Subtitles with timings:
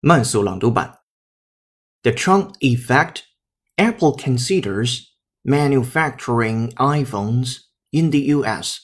[0.00, 0.98] 慢速朗读版。
[2.02, 3.22] The Trump effect
[3.76, 5.06] Apple considers
[5.42, 7.58] manufacturing iPhones
[7.90, 8.78] in the US,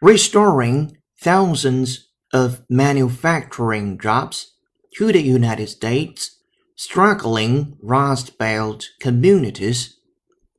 [0.00, 4.56] restoring thousands of manufacturing jobs
[4.96, 6.30] to the United States,
[6.76, 9.96] struggling Rust Belt communities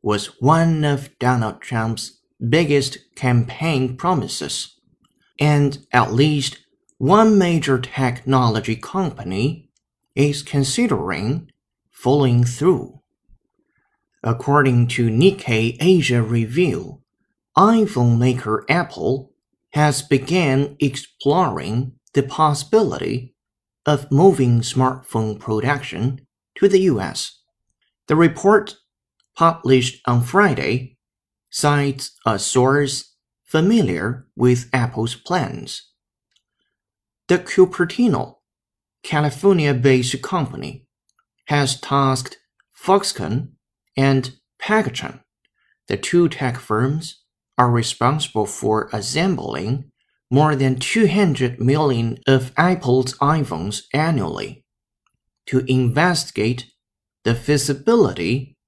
[0.02, 4.76] was one of Donald Trump's biggest campaign promises.
[5.40, 6.60] And at least
[7.03, 9.69] one major technology company
[10.15, 11.51] is considering
[11.91, 13.01] following through.
[14.23, 17.03] According to Nikkei Asia Review,
[17.59, 19.33] iPhone maker Apple
[19.73, 23.35] has begun exploring the possibility
[23.85, 27.41] of moving smartphone production to the US.
[28.07, 28.77] The report,
[29.37, 30.99] published on Friday,
[31.51, 35.89] cites a source familiar with Apple's plans.
[37.33, 38.41] The Cupertino,
[39.03, 40.85] California based company,
[41.47, 42.37] has tasked
[42.79, 43.53] Foxconn
[43.97, 45.23] and Pegatron,
[45.89, 47.23] the two tech firms,
[47.57, 49.91] are responsible for assembling
[50.31, 54.67] more than 200 million of Apple's iPhones annually,
[55.47, 56.67] to investigate
[57.25, 58.59] the feasibility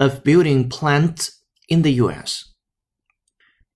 [0.00, 2.52] of building plants in the US.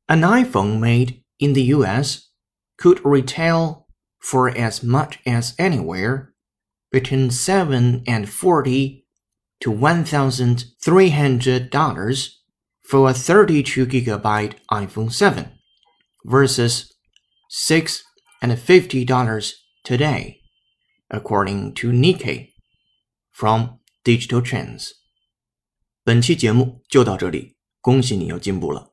[0.09, 2.29] An iPhone made in the US
[2.77, 3.82] could retail
[4.22, 6.34] for as much as anywhere
[6.92, 9.06] between 7 and 40
[9.60, 12.30] to $1,300
[12.82, 15.52] for a 32 gigabyte iPhone 7
[16.26, 16.92] versus
[17.50, 18.04] 6
[18.42, 20.42] and $50 today,
[21.10, 22.54] according to Nikkei
[23.32, 24.94] from Digital Trends.
[26.04, 28.91] 本期节目就到这里，恭喜你又进步了。